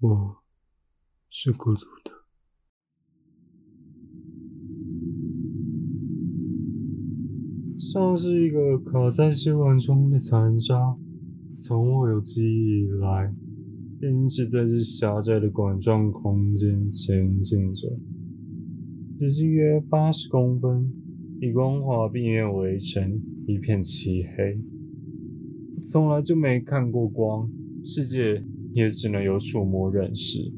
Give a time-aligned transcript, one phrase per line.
[0.00, 0.36] 我
[1.28, 2.12] 是孤独的。
[7.76, 10.96] 像是一个卡在血管中的残渣，
[11.50, 13.34] 从我有记忆以来，
[13.98, 17.98] 便一直在这狭窄的管状空间前进着。
[19.18, 20.92] 直径约八十公分，
[21.40, 24.60] 以光滑壁面围成一片漆黑。
[25.82, 27.50] 从来就没看过光，
[27.82, 28.44] 世界
[28.78, 30.52] 也只能由触摸认识。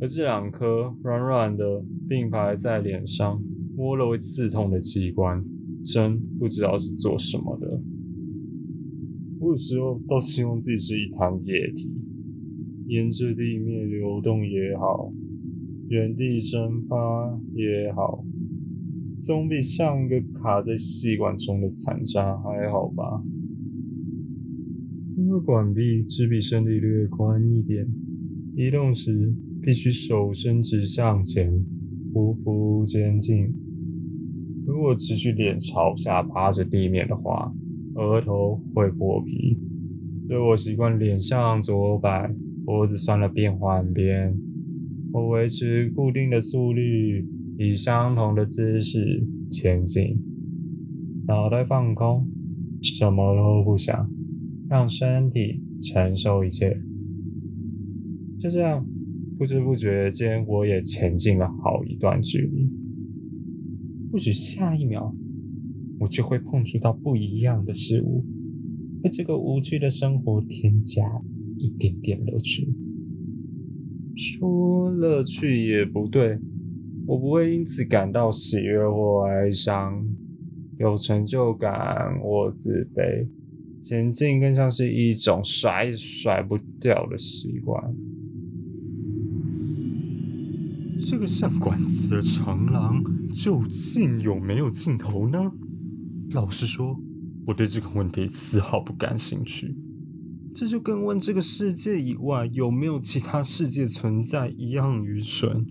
[0.00, 3.42] 而这两颗软软的并排在脸上，
[3.76, 5.44] 摸了会刺痛的器官。
[5.84, 7.82] 真不知道是做什么的。
[9.38, 11.92] 我有时候倒希望自己是一滩液体，
[12.86, 15.12] 沿着地面流动也好，
[15.88, 18.24] 原地蒸发也好，
[19.18, 23.22] 总比像一个卡在细管中的残渣还好吧？
[25.40, 27.86] 管壁只比身体略宽一点，
[28.54, 31.52] 移动时必须手伸直向前，
[32.12, 33.52] 匍匐前进。
[34.66, 37.54] 如果持续脸朝下趴着地面的话，
[37.94, 39.58] 额头会破皮。
[40.26, 44.34] 所以我习惯脸向左摆，脖子酸了变换边。
[45.12, 47.26] 我维持固定的速率，
[47.58, 50.18] 以相同的姿势前进。
[51.26, 52.26] 脑袋放空，
[52.82, 54.10] 什么都不想，
[54.68, 56.80] 让身体承受一切。
[58.38, 58.86] 就这样，
[59.38, 62.70] 不知不觉间，我也前进了好一段距离。
[64.12, 65.14] 或许下一秒，
[65.98, 68.24] 我就会碰触到不一样的事物，
[69.02, 71.02] 为这个无趣的生活添加
[71.58, 72.72] 一点点乐趣。
[74.16, 76.38] 说乐趣也不对，
[77.06, 80.06] 我不会因此感到喜悦或哀伤，
[80.78, 83.26] 有成就感或自卑。
[83.86, 87.94] 前进更像是一种甩也甩不掉的习惯。
[90.98, 93.04] 这个像管子的长廊
[93.34, 95.52] 究竟有没有尽头呢？
[96.30, 96.98] 老实说，
[97.46, 99.76] 我对这个问题丝毫不感兴趣。
[100.54, 105.66] 这就跟问这个世界以外有没有其他世界存在一样愚蠢。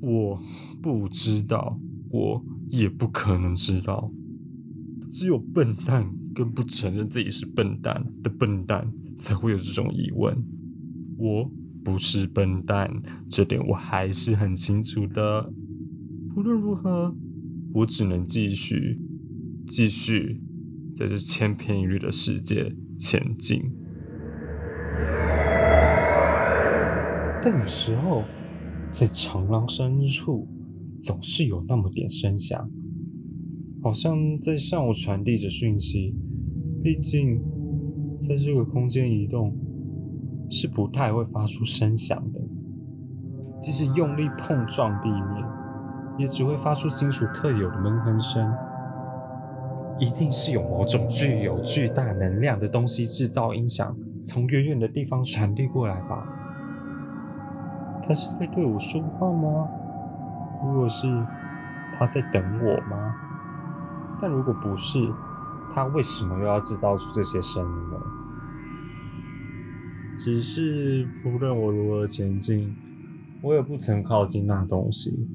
[0.00, 0.42] 我
[0.82, 1.78] 不知道，
[2.10, 4.10] 我也不可能知道。
[5.08, 10.36] 只有笨蛋跟不承认自己是笨蛋的笨蛋才会有这种疑问。
[11.16, 11.50] 我。
[11.84, 15.52] 不是笨蛋，这点我还是很清楚的。
[16.36, 17.12] 无论如何，
[17.74, 19.00] 我只能继续、
[19.66, 20.40] 继续
[20.94, 23.64] 在这千篇一律的世界前进。
[27.42, 28.22] 但有时候，
[28.92, 30.46] 在长廊深处，
[31.00, 32.70] 总是有那么点声响，
[33.82, 36.14] 好像在向我传递着讯息。
[36.82, 37.42] 毕竟，
[38.18, 39.56] 在这个空间移动。
[40.54, 42.38] 是不太会发出声响的，
[43.58, 45.42] 即使用力碰撞地面，
[46.18, 48.52] 也只会发出金属特有的闷哼声。
[49.98, 56.22] 一定是有某种具有巨大能量的东西制造音响，从远远的地方传递过来吧？
[58.06, 59.70] 他是在对我说话吗？
[60.66, 61.06] 如果是，
[61.98, 63.14] 他在等我吗？
[64.22, 65.12] 但如果不是，
[65.74, 68.00] 他为什么又要制造出这些声音呢？
[70.16, 72.72] 只是无论我如何前进，
[73.42, 75.26] 我也不曾靠近那东西。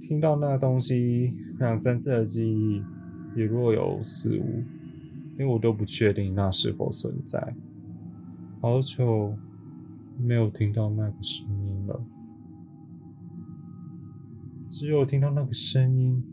[0.00, 2.82] 听到那东西两三次的记忆
[3.36, 4.64] 也若有似无，
[5.32, 7.54] 因为我都不确定那是否存在。
[8.62, 9.36] 好久
[10.18, 12.00] 没有听到那个声音了，
[14.70, 16.24] 只有听到那个声音，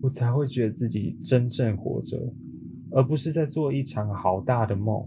[0.00, 2.32] 我才会觉得自己真正活着，
[2.90, 5.04] 而不是在做一场好大的梦。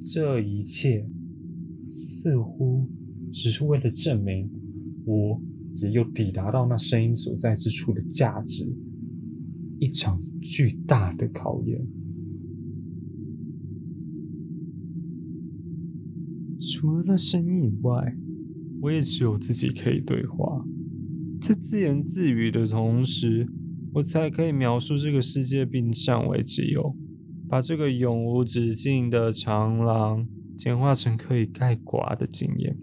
[0.00, 1.08] 这一切
[1.88, 2.88] 似乎
[3.32, 4.50] 只是为了证明，
[5.04, 5.40] 我
[5.74, 8.66] 也有抵达到那声音所在之处的价值。
[9.78, 11.86] 一场巨大的考验。
[16.58, 18.16] 除了那声音以外，
[18.80, 20.66] 我也只有自己可以对话。
[21.40, 23.46] 在自言自语的同时，
[23.96, 26.94] 我才可以描述这个世界并占为己有。
[27.48, 30.26] 把这个永无止境的长廊
[30.58, 32.76] 简化成可以盖刮的经验，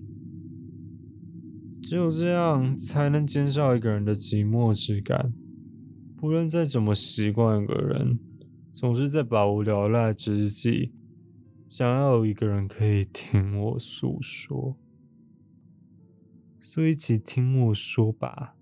[1.82, 5.34] 只有这样才能减少一个人的寂寞之感。
[6.16, 8.18] 不论再怎么习惯一个人，
[8.72, 10.94] 总是在百无聊赖之际，
[11.70, 14.78] 想要有一个人可以听我诉说。
[16.62, 18.56] 所以，请听我说吧，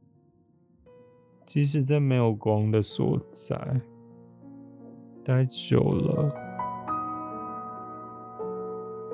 [1.46, 3.82] 即使在没有光的所在。
[5.24, 6.34] 待久了，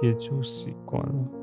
[0.02, 1.37] 也就习惯了。